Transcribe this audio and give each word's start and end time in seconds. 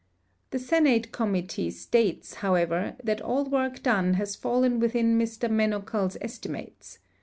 The 0.49 0.57
Senate 0.57 1.11
committee 1.11 1.69
states, 1.69 2.33
how 2.41 2.55
ever, 2.55 2.95
that 3.03 3.21
all 3.21 3.45
work 3.45 3.83
done 3.83 4.15
has 4.15 4.35
fallen 4.35 4.79
within 4.79 5.21
]\Ir 5.21 5.47
Menocal 5.47 6.11
's 6.11 6.17
estimates. 6.21 6.97